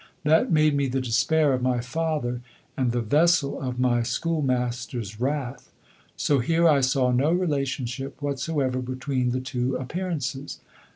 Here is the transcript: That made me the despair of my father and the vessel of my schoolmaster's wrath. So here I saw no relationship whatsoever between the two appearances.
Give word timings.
That 0.23 0.51
made 0.51 0.73
me 0.75 0.87
the 0.87 0.99
despair 0.99 1.53
of 1.53 1.61
my 1.61 1.79
father 1.79 2.41
and 2.75 2.91
the 2.91 3.03
vessel 3.03 3.61
of 3.61 3.79
my 3.79 4.01
schoolmaster's 4.01 5.19
wrath. 5.21 5.71
So 6.17 6.39
here 6.39 6.67
I 6.67 6.81
saw 6.81 7.11
no 7.11 7.31
relationship 7.31 8.19
whatsoever 8.19 8.79
between 8.81 9.29
the 9.29 9.41
two 9.41 9.75
appearances. 9.75 10.57